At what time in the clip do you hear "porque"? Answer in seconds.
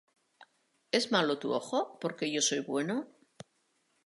1.99-2.31